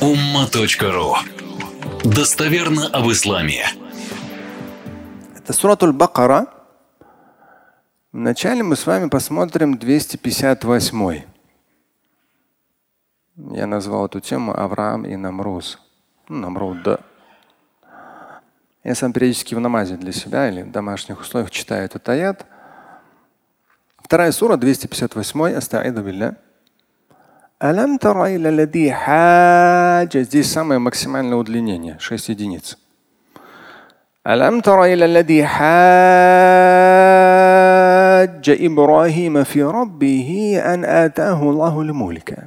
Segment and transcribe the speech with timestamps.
[0.00, 1.14] umma.ru
[2.04, 3.64] Достоверно об исламе.
[5.34, 6.46] Это Суратуль Бакара.
[8.12, 11.22] Вначале мы с вами посмотрим 258.
[13.52, 15.78] Я назвал эту тему Авраам и Намруз.
[16.28, 16.98] Ну, Намруд, да.
[18.84, 22.44] Я сам периодически в намазе для себя или в домашних условиях читаю этот аят.
[23.96, 26.36] Вторая сура, 258, Астаиду билля.
[27.59, 30.23] Алям тара лади хаджа.
[30.23, 32.77] Здесь самое максимальное удлинение, 6 единиц.
[34.27, 35.61] ألم تر إلى الذي حاج
[38.49, 42.37] إبراهيم في ربه أن آتاه الله الملك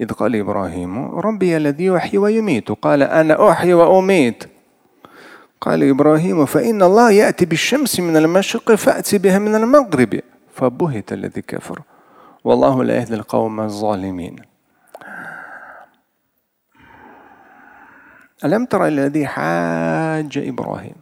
[0.00, 4.44] إذ قال إبراهيم ربي الذي يحيي ويميت قال أنا أحيي وأميت
[5.60, 10.20] قال إبراهيم فإن الله يأتي بالشمس من المشرق فأتي بها من المغرب
[10.54, 11.82] فبهت الذي كفر
[12.43, 13.23] Wallahu la yahdil
[13.69, 14.45] zalimin.
[18.41, 20.97] Алям тара аллади хаджа Ибрахим.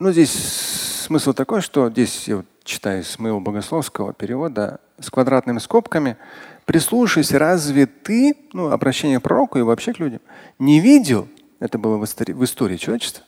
[0.00, 6.16] Ну, здесь смысл такой, что здесь я читаю с моего богословского перевода с квадратными скобками.
[6.64, 10.20] Прислушайся, разве ты, ну, обращение к пророку и вообще к людям,
[10.58, 11.28] не видел,
[11.60, 13.24] это было в истории, в истории человечества,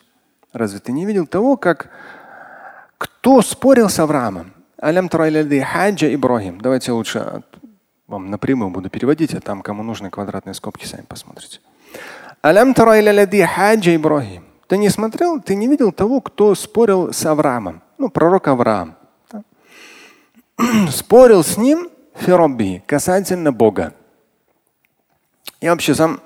[0.52, 1.89] разве ты не видел того, как
[2.98, 4.52] кто спорил с Авраамом?
[4.81, 6.61] Алям хаджа Ибрахим.
[6.61, 7.43] Давайте лучше
[8.07, 11.61] вам напрямую буду переводить, а там, кому нужны квадратные скобки, сами посмотрите.
[12.43, 14.45] Алям хаджа Ибрахим.
[14.69, 18.97] Ты не смотрел, ты не видел того, кто спорил с Авраамом, ну, пророк Авраам.
[19.33, 19.43] Да?
[20.91, 23.95] спорил с ним Феробби касательно Бога.
[25.61, 26.20] Я вообще сам,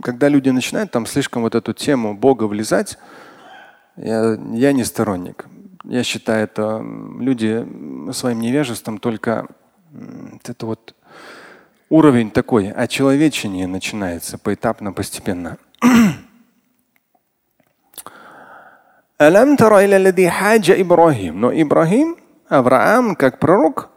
[0.00, 2.98] когда люди начинают там слишком вот эту тему Бога влезать,
[3.96, 5.46] я, я не сторонник.
[5.84, 6.84] Я считаю, это
[7.18, 7.66] люди
[8.12, 9.46] своим невежеством только
[10.44, 10.94] это вот
[11.88, 15.58] уровень такой, а человечение начинается поэтапно, постепенно.
[20.80, 21.40] Ибрахим.
[21.40, 22.16] Но Ибрахим,
[22.48, 23.90] Авраам, как пророк,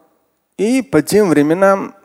[0.57, 1.95] и по тем временам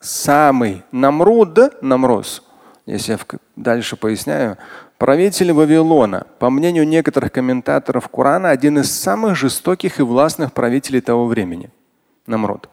[0.00, 2.42] самый Намруд, Намрос,
[2.84, 3.18] если я
[3.54, 4.58] дальше поясняю,
[4.98, 11.26] правитель Вавилона, по мнению некоторых комментаторов Корана, один из самых жестоких и властных правителей того
[11.26, 11.70] времени.
[12.26, 12.68] Намрод.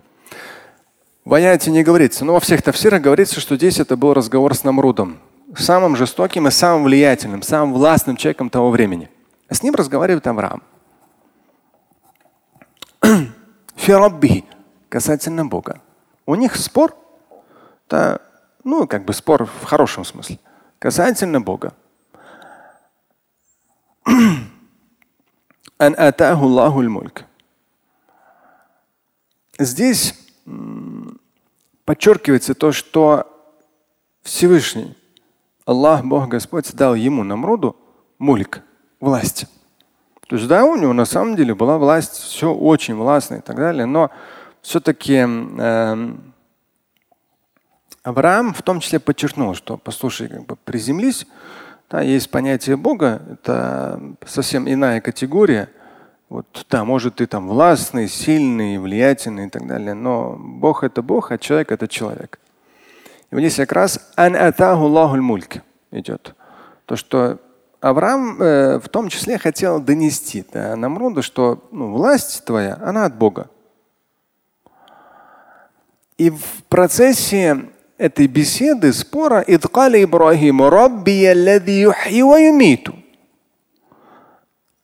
[1.25, 4.63] В аяте не говорится, но во всех тафсирах говорится, что здесь это был разговор с
[4.63, 5.19] Намрудом,
[5.56, 9.09] самым жестоким и самым влиятельным, самым властным человеком того времени.
[9.47, 10.63] А с ним разговаривает Авраам.
[13.75, 14.45] Фирабби
[14.90, 15.81] касательно Бога.
[16.25, 16.95] У них спор,
[17.90, 18.19] да,
[18.63, 20.40] ну, как бы спор в хорошем смысле,
[20.79, 21.73] касательно Бога.
[29.59, 30.16] Здесь
[31.86, 33.28] подчеркивается то, что
[34.24, 34.96] Всевышний,
[35.66, 37.75] Аллах, Бог Господь, дал ему, Намруду,
[38.19, 38.62] мульк,
[39.00, 39.46] власть.
[40.28, 43.58] То есть да, у него на самом деле была власть, все очень властно и так
[43.58, 44.09] далее, но
[44.62, 46.34] все-таки э, эм,
[48.03, 51.28] Авраам в том числе подчеркнул, что послушай, как бы приземлись,
[51.94, 55.70] да, есть понятие Бога, это совсем иная категория.
[56.28, 61.32] Вот, да, может, ты там властный, сильный, влиятельный и так далее, но Бог это Бог,
[61.32, 62.40] а человек это человек.
[63.30, 64.36] И вот здесь как раз ан
[65.22, 65.58] мульк
[65.92, 66.34] идет.
[66.88, 67.38] То, что
[67.80, 73.16] Авраам э, в том числе хотел донести да, Намруду, что ну, власть твоя, она от
[73.16, 73.52] Бога.
[76.18, 81.12] И в процессе этой беседы, спора, Идкали Ибрахиму, Рабби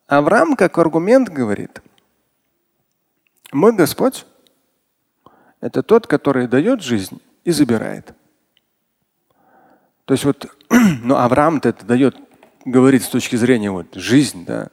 [0.08, 1.81] Авраам как аргумент говорит,
[3.52, 4.25] мой Господь–
[5.62, 8.14] это тот, который дает жизнь и забирает.
[10.06, 10.48] То есть вот,
[11.03, 12.18] ну Авраам-то это дает,
[12.66, 14.69] говорит с точки зрения вот жизнь, да,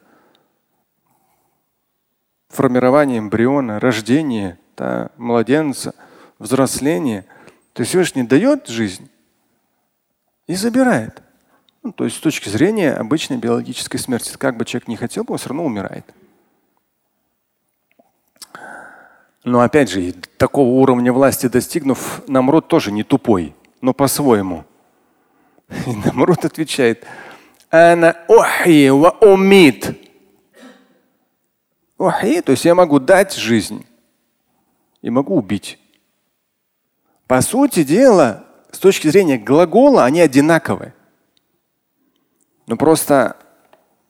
[2.48, 5.94] формирование эмбриона, рождение да, младенца,
[6.38, 7.26] взросление.
[7.76, 9.10] То есть Всевышний дает жизнь
[10.46, 11.22] и забирает.
[11.82, 15.36] Ну, то есть с точки зрения обычной биологической смерти, как бы человек не хотел, он
[15.36, 16.06] все равно умирает.
[19.44, 24.64] Но опять же, такого уровня власти достигнув, Намрод тоже не тупой, но по-своему.
[25.68, 27.04] И Намрод отвечает,
[27.70, 30.00] Ана ухи ва умид.
[31.98, 33.84] Ухи, то есть я могу дать жизнь
[35.02, 35.78] и могу убить.
[37.26, 40.94] По сути дела, с точки зрения глагола, они одинаковые.
[42.66, 43.36] Но просто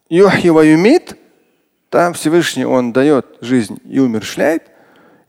[0.08, 1.18] Йохива юмит,
[1.88, 4.70] там Всевышний он дает жизнь и умершляет.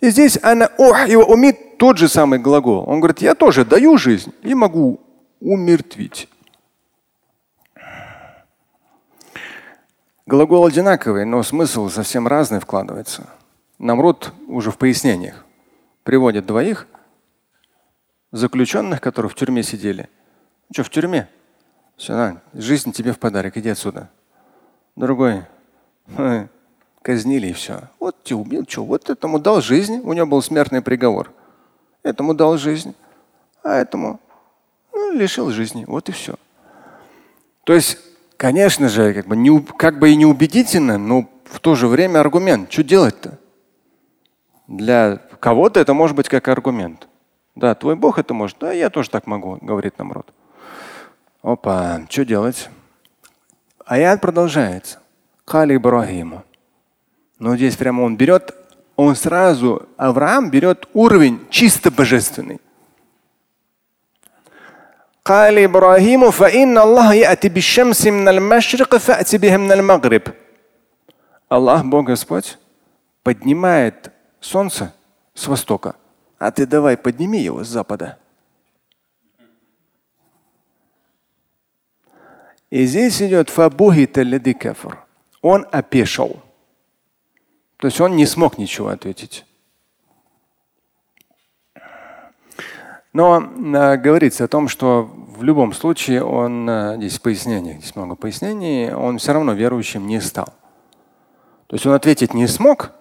[0.01, 0.65] И здесь она
[1.07, 2.83] его умит тот же самый глагол.
[2.87, 4.99] Он говорит, я тоже даю жизнь и могу
[5.39, 6.27] умертвить.
[10.25, 13.27] Глагол одинаковый, но смысл совсем разный вкладывается.
[13.79, 15.45] Намрод уже в пояснениях
[16.03, 16.87] приводит двоих
[18.31, 20.09] заключенных, которые в тюрьме сидели.
[20.69, 21.29] Ну что, в тюрьме?
[21.95, 24.09] Все, на, жизнь тебе в подарок, иди отсюда.
[24.95, 25.43] Другой,
[27.01, 27.89] казнили и все.
[27.99, 31.31] Вот тебя убил, что, вот этому дал жизнь, у него был смертный приговор.
[32.03, 32.95] Этому дал жизнь,
[33.63, 34.19] а этому
[34.93, 35.85] ну, лишил жизни.
[35.85, 36.35] Вот и все.
[37.63, 37.97] То есть
[38.37, 42.71] конечно же, как бы, не, как бы и неубедительно, но в то же время аргумент.
[42.71, 43.39] Что делать-то?
[44.67, 47.07] Для кого-то это может быть как аргумент.
[47.56, 48.58] Да, твой Бог это может.
[48.58, 50.32] Да, я тоже так могу, говорит нам род.
[51.42, 52.68] Опа, что делать?
[53.84, 55.00] Аят продолжается.
[55.44, 56.44] Кали Ибрахима.
[57.38, 58.54] Но здесь прямо он берет,
[58.96, 62.60] он сразу, Авраам берет уровень чисто божественный.
[65.24, 70.22] قال إبراهيم فإن الله يأتي بالشمس من المشرق فأتي بها من المغرب.
[71.48, 72.56] Аллах, Бог Господь,
[73.22, 74.94] поднимает солнце
[75.34, 75.94] с востока,
[76.39, 78.17] а ты давай подними его с запада.
[82.69, 84.23] И здесь идет фабухита
[84.53, 84.99] кафр.
[85.41, 86.41] Он опешил.
[87.77, 89.45] То есть он не смог ничего ответить.
[93.13, 98.15] Но э, говорится о том, что в любом случае он, э, здесь пояснение, здесь много
[98.15, 100.53] пояснений, он все равно верующим не стал.
[101.67, 102.91] То есть он ответить не смог,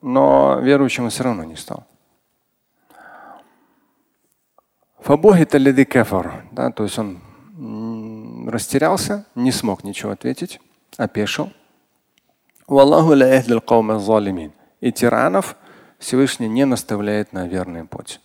[0.00, 1.86] но верующим он все равно не стал.
[5.08, 6.44] Фабохита лиди кафар.
[6.52, 7.18] Да, то есть он
[8.46, 10.60] растерялся, не смог ничего ответить,
[10.98, 11.50] опешил.
[14.82, 15.56] И тиранов
[15.98, 18.20] Всевышний не наставляет на верный путь.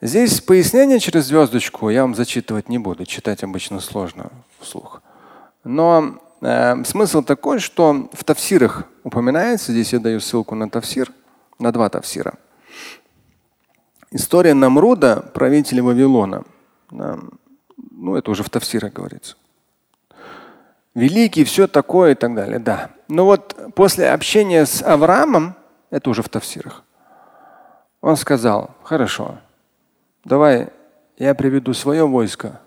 [0.00, 5.02] Здесь пояснение через звездочку я вам зачитывать не буду, читать обычно сложно вслух.
[5.64, 11.12] Но э, смысл такой, что в тавсирах упоминается, здесь я даю ссылку на тавсир,
[11.58, 12.38] на два тавсира.
[14.16, 16.44] История Намруда, правителя Вавилона.
[16.92, 19.34] Ну, это уже в тавсирах говорится.
[20.94, 22.90] Великий, все такое и так далее, да.
[23.08, 25.56] Но вот после общения с Авраамом,
[25.90, 26.84] это уже в тавсирах,
[28.00, 29.38] он сказал, хорошо,
[30.24, 30.68] давай
[31.18, 32.60] я приведу свое войско,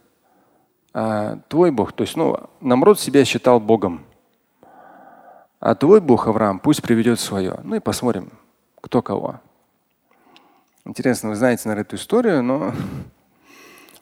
[0.93, 4.05] а твой Бог, то есть, ну, Намрод себя считал Богом.
[5.61, 7.61] А твой Бог, Авраам, пусть приведет свое.
[7.63, 8.33] Ну и посмотрим,
[8.81, 9.39] кто кого.
[10.87, 12.73] Интересно, вы знаете, наверное, эту историю, но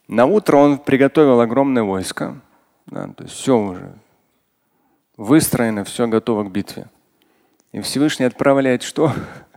[0.07, 2.39] на утро он приготовил огромное войско.
[2.85, 3.91] Да, то есть все уже
[5.17, 6.85] выстроено, все готово к битве.
[7.71, 9.11] И Всевышний отправляет что?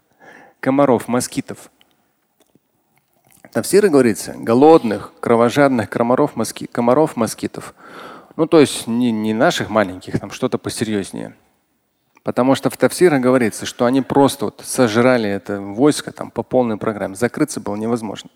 [0.61, 1.71] Комаров, москитов.
[3.53, 7.75] Тавсиры говорится, голодных, кровожадных комаров, моски, комаров, москитов.
[8.37, 11.37] Ну, то есть не, не наших маленьких, там что-то посерьезнее.
[12.29, 16.77] Потому что в Тавсирах говорится, что они просто вот сожрали это войско там по полной
[16.77, 17.15] программе.
[17.15, 18.29] Закрыться было невозможно.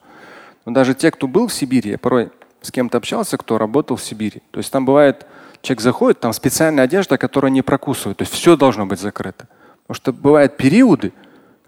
[0.64, 2.30] Но даже те, кто был в Сибири, я порой
[2.62, 4.40] с кем-то общался, кто работал в Сибири.
[4.50, 5.26] То есть там бывает,
[5.60, 8.16] человек заходит, там специальная одежда, которая не прокусывает.
[8.16, 9.46] То есть все должно быть закрыто.
[9.82, 11.12] Потому что бывают периоды,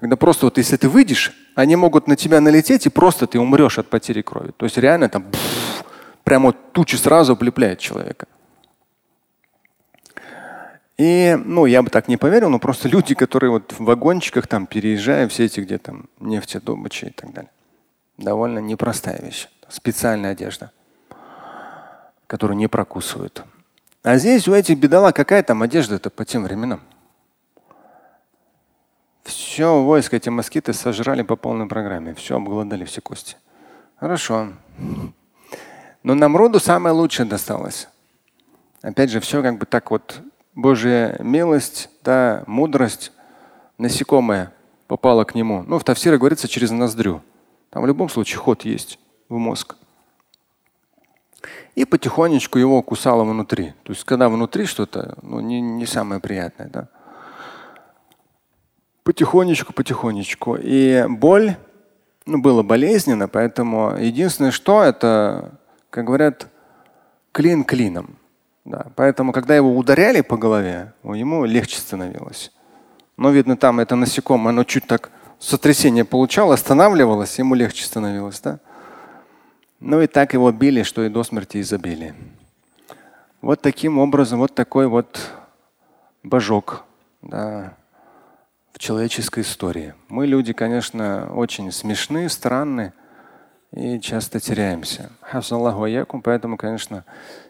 [0.00, 3.78] когда просто вот если ты выйдешь, они могут на тебя налететь, и просто ты умрешь
[3.78, 4.52] от потери крови.
[4.56, 5.84] То есть реально там пфф,
[6.24, 8.28] прямо вот тучи сразу облепляет человека.
[10.96, 14.66] И, ну, я бы так не поверил, но просто люди, которые вот в вагончиках там
[14.66, 17.50] переезжают, все эти где там нефтедобычи и так далее.
[18.16, 19.48] Довольно непростая вещь.
[19.68, 20.70] Специальная одежда,
[22.28, 23.44] которую не прокусывают.
[24.04, 26.80] А здесь у этих бедолаг какая там одежда-то по тем временам?
[29.24, 32.14] Все войско эти москиты сожрали по полной программе.
[32.14, 33.36] Все обглодали, все кости.
[33.96, 34.52] Хорошо.
[36.02, 37.88] Но Намруду самое лучшее досталось.
[38.82, 40.20] Опять же, все как бы так вот
[40.54, 43.12] Божья милость, да, мудрость,
[43.78, 44.52] насекомое
[44.86, 45.64] попало к нему.
[45.66, 47.22] Ну, в Тавсире говорится через ноздрю.
[47.70, 49.76] Там в любом случае ход есть в мозг.
[51.74, 53.74] И потихонечку его кусало внутри.
[53.82, 56.88] То есть, когда внутри что-то, ну, не, не самое приятное, да.
[59.02, 60.56] Потихонечку, потихонечку.
[60.60, 61.56] И боль,
[62.26, 65.58] ну, было болезненно, поэтому единственное, что это,
[65.90, 66.46] как говорят,
[67.32, 68.18] клин клином.
[68.64, 68.86] Да.
[68.96, 72.50] Поэтому, когда его ударяли по голове, ему легче становилось.
[73.16, 78.40] Но, видно, там это насекомое, оно чуть так сотрясение получало, останавливалось, ему легче становилось.
[78.40, 78.58] Да?
[79.80, 82.14] Ну и так его били, что и до смерти изобили.
[83.42, 85.20] Вот таким образом, вот такой вот
[86.22, 86.84] божок.
[87.20, 87.74] Да
[88.74, 89.94] в человеческой истории.
[90.08, 92.92] Мы люди, конечно, очень смешные, странные
[93.72, 95.10] и часто теряемся.
[96.24, 97.04] Поэтому, конечно,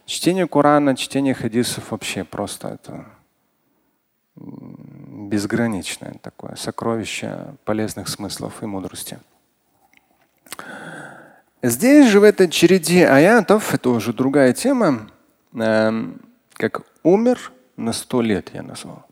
[0.06, 3.06] чтение Корана, чтение хадисов вообще просто это
[4.36, 9.18] безграничное такое сокровище полезных смыслов и мудрости.
[11.62, 15.08] Здесь же в этой череде аятов, это уже другая тема,
[15.54, 16.12] э,
[16.54, 19.06] как умер на сто лет я назвал.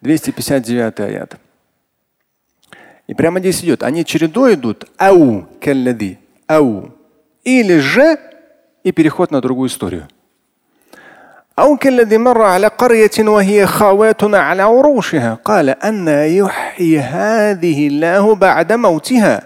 [0.00, 1.36] 259 аят.
[3.06, 3.82] И прямо здесь идет.
[3.82, 4.84] Они чередой идут.
[4.96, 6.94] Ау, каллади, ау.
[7.42, 8.18] Или же
[8.83, 10.07] и переход на другую историю.
[11.59, 18.73] أو كالذي مر على قرية وهي خاوية على عروشها قال أن يحيي هذه الله بعد
[18.73, 19.41] موتها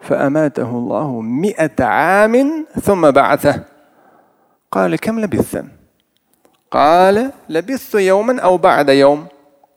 [0.00, 3.62] فأماته الله مئة عام ثم بعثه
[4.70, 5.64] قال كم لبثت
[6.70, 9.26] قال لبثت يوما أو بعد يوم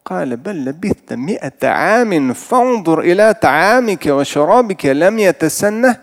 [0.06, 5.98] قال بل لبثت مئة عام فانظر إلى طعامك وشرابك لم يتسنه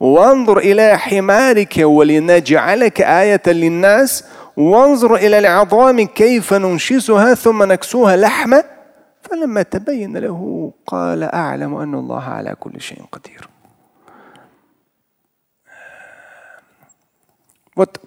[0.00, 4.24] وانظر إلى حمارك ولنجعلك آية للناس
[4.56, 8.64] وانظر إلى العظام كيف ننشزها ثم نكسوها لحمة
[9.22, 13.48] فلما تبين له قال أعلم أن الله على كل شيء قدير
[17.76, 18.00] Вот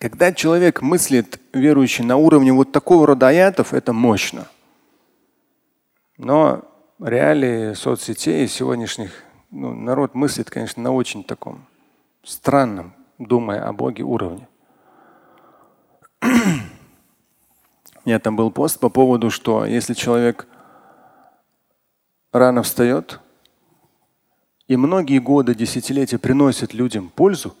[0.00, 4.46] когда человек мыслит, верующий, на уровне вот такого рода аятов, это мощно.
[6.16, 6.62] Но
[6.98, 9.12] реалии соцсетей сегодняшних
[9.51, 11.65] ну, народ мыслит, конечно, на очень таком
[12.23, 14.47] странном, думая о Боге, уровне.
[16.21, 16.27] У
[18.05, 20.47] меня там был пост по поводу, что если человек
[22.31, 23.19] рано встает
[24.67, 27.55] и многие годы, десятилетия приносит людям пользу,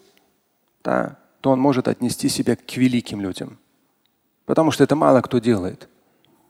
[0.83, 3.59] да, то он может отнести себя к великим людям.
[4.45, 5.87] Потому что это мало кто делает.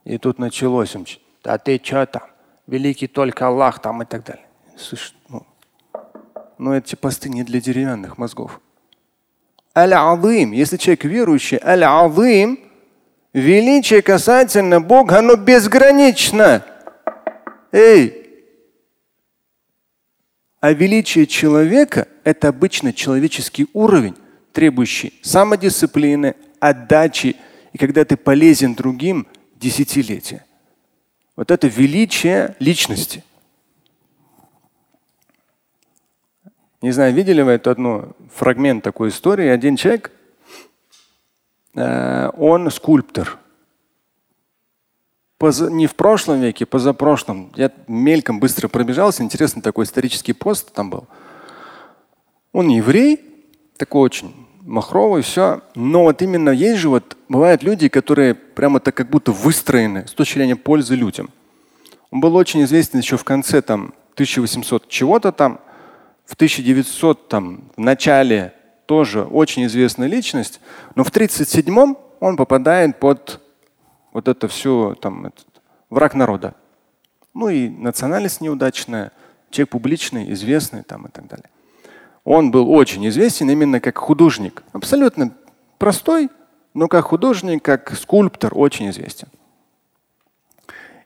[0.04, 0.96] И тут началось,
[1.42, 2.22] да ты что там,
[2.66, 4.45] великий только Аллах там и так далее.
[4.76, 5.46] Слушай, ну,
[6.58, 8.60] но эти посты не для деревянных мозгов.
[9.74, 12.60] Аль-Азим, если человек верующий, Аль-Азим,
[13.32, 16.64] величие касательно Бога, оно безгранично.
[17.72, 18.22] Эй!
[20.60, 24.16] А величие человека– это обычно человеческий уровень,
[24.52, 27.36] требующий самодисциплины, отдачи,
[27.72, 30.44] и когда ты полезен другим десятилетия.
[31.34, 33.24] Вот это величие личности–
[36.86, 39.48] Не знаю, видели вы эту одну фрагмент такой истории.
[39.48, 40.12] Один человек,
[41.74, 43.38] э, он скульптор.
[45.36, 47.50] Поза, не в прошлом веке, позапрошлом.
[47.56, 49.24] Я мельком быстро пробежался.
[49.24, 51.08] Интересный такой исторический пост там был.
[52.52, 53.20] Он еврей,
[53.78, 55.62] такой очень махровый, все.
[55.74, 60.12] Но вот именно есть же вот бывают люди, которые прямо так как будто выстроены с
[60.12, 61.30] точки зрения пользы людям.
[62.12, 65.58] Он был очень известен еще в конце там 1800 чего-то там
[66.26, 68.52] в 1900 там, в начале
[68.86, 70.60] тоже очень известная личность,
[70.94, 73.40] но в 1937 он попадает под
[74.12, 75.46] вот это все там, этот,
[75.90, 76.54] враг народа.
[77.34, 79.12] Ну и национальность неудачная,
[79.50, 81.50] человек публичный, известный там и так далее.
[82.24, 84.64] Он был очень известен именно как художник.
[84.72, 85.32] Абсолютно
[85.78, 86.30] простой,
[86.74, 89.28] но как художник, как скульптор очень известен.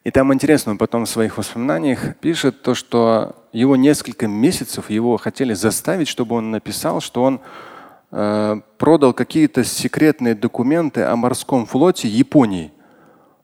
[0.03, 5.17] И там интересно, он потом в своих воспоминаниях пишет то, что его несколько месяцев его
[5.17, 7.41] хотели заставить, чтобы он написал, что он
[8.13, 12.73] э, продал какие-то секретные документы о морском флоте Японии.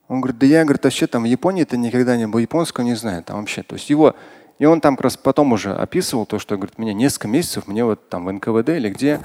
[0.09, 3.25] Он говорит, да я говорит, вообще там в Японии-то никогда не был, японского не знаю
[3.25, 3.63] там вообще.
[3.63, 4.15] То есть его,
[4.59, 7.85] и он там как раз потом уже описывал то, что говорит, мне несколько месяцев, мне
[7.85, 9.21] вот там в НКВД или где.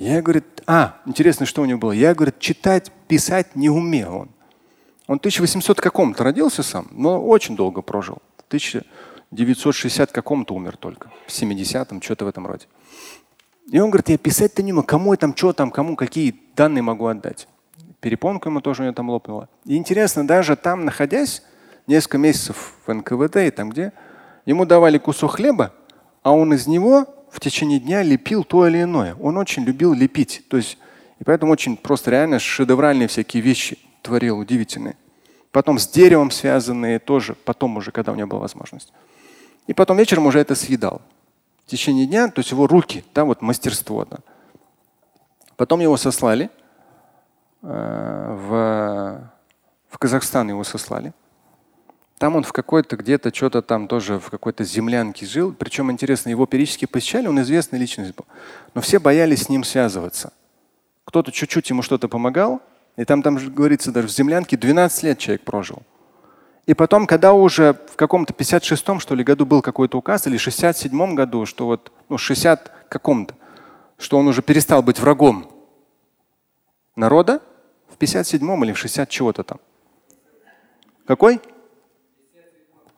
[0.00, 1.92] Я говорит, а, интересно, что у него было.
[1.92, 4.30] Я говорит, читать, писать не умел он.
[5.06, 8.18] Он 1800 каком-то родился сам, но очень долго прожил.
[9.32, 11.10] 1960 каком-то умер только.
[11.26, 12.66] В 70-м, что-то в этом роде.
[13.70, 14.86] И он говорит, я писать-то не могу.
[14.86, 17.46] Кому я там, что там, кому какие данные могу отдать.
[18.00, 19.48] Перепонку ему тоже у него там лопнуло.
[19.64, 21.42] И интересно, даже там находясь,
[21.86, 23.92] несколько месяцев в НКВД и там где,
[24.46, 25.72] ему давали кусок хлеба,
[26.22, 29.14] а он из него в течение дня лепил то или иное.
[29.20, 30.44] Он очень любил лепить.
[30.48, 30.78] То есть,
[31.20, 34.96] и поэтому очень просто реально шедевральные всякие вещи творил удивительные.
[35.52, 38.92] Потом с деревом связанные тоже, потом уже, когда у него была возможность.
[39.70, 41.00] И потом вечером уже это съедал.
[41.64, 44.04] В течение дня, то есть его руки, да, вот мастерство.
[44.04, 44.18] Да.
[45.54, 46.50] Потом его сослали
[47.62, 49.30] э, в,
[49.88, 51.12] в Казахстан его сослали.
[52.18, 55.52] Там он в какой-то где-то что-то там тоже в какой-то землянке жил.
[55.52, 58.26] Причем интересно, его периодически посещали, он известная личность был.
[58.74, 60.32] Но все боялись с ним связываться.
[61.04, 62.60] Кто-то чуть-чуть ему что-то помогал,
[62.96, 65.84] и там, там говорится, даже в землянке 12 лет человек прожил.
[66.66, 71.14] И потом, когда уже в каком-то 56-м, что ли, году был какой-то указ, или 67-м
[71.14, 73.34] году, что вот, ну, 60 каком-то,
[73.98, 75.50] что он уже перестал быть врагом
[76.96, 77.40] народа,
[77.88, 79.58] в 57-м или в 60 чего-то там.
[81.06, 81.40] Какой?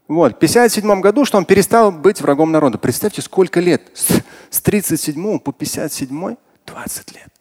[0.09, 2.77] Вот, в 57 году, что он перестал быть врагом народа.
[2.77, 3.91] Представьте, сколько лет.
[3.95, 7.33] С 37 по 57 20 лет.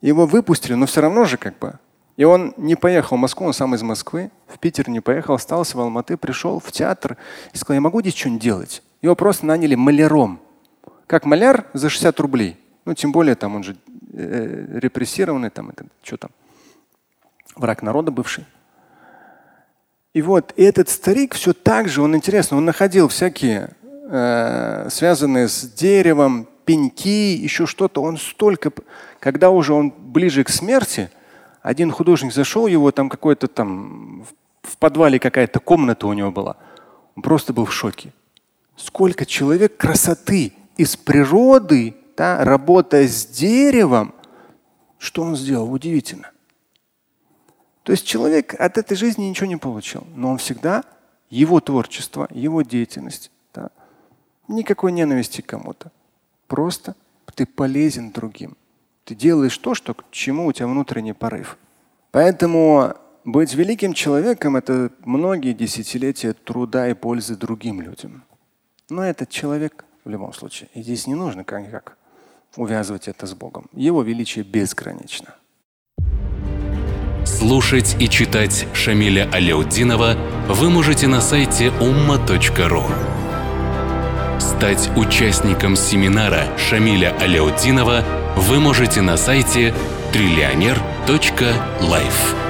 [0.00, 1.78] Его выпустили, но все равно же как бы
[2.20, 5.78] и он не поехал в Москву, он сам из Москвы, в Питер не поехал, остался
[5.78, 7.16] в Алматы, пришел в театр
[7.54, 8.82] и сказал, я могу здесь что-нибудь делать?
[9.00, 10.38] Его просто наняли маляром.
[11.06, 12.58] Как маляр за 60 рублей.
[12.84, 13.74] Ну, тем более там он же
[14.12, 16.30] э, репрессированный, там это, что там,
[17.56, 18.44] враг народа бывший.
[20.12, 23.70] И вот этот старик все так же, он интересно, он находил всякие
[24.10, 28.02] э, связанные с деревом, пеньки, еще что-то.
[28.02, 28.72] Он столько,
[29.20, 31.08] когда уже он ближе к смерти,
[31.62, 34.24] один художник зашел, его там какой-то там
[34.62, 36.56] в подвале какая-то комната у него была.
[37.16, 38.12] Он просто был в шоке.
[38.76, 44.14] Сколько человек красоты из природы, да, работая с деревом,
[44.98, 45.70] что он сделал?
[45.70, 46.30] Удивительно.
[47.82, 50.84] То есть человек от этой жизни ничего не получил, но он всегда,
[51.30, 53.70] его творчество, его деятельность, да,
[54.48, 55.90] никакой ненависти к кому-то.
[56.46, 56.94] Просто
[57.34, 58.56] ты полезен другим.
[59.04, 61.58] Ты делаешь то, что, к чему у тебя внутренний порыв.
[62.10, 68.24] Поэтому быть великим человеком– это многие десятилетия труда и пользы другим людям.
[68.88, 70.68] Но этот человек в любом случае.
[70.74, 71.96] И здесь не нужно как-никак
[72.56, 73.68] увязывать это с Богом.
[73.72, 75.34] Его величие безгранично.
[77.24, 80.16] Слушать и читать Шамиля Аляутдинова
[80.48, 82.82] вы можете на сайте umma.ru.
[84.40, 88.02] Стать участником семинара Шамиля Аляутдинова–
[88.40, 89.72] вы можете на сайте
[90.12, 92.49] триллионер.life.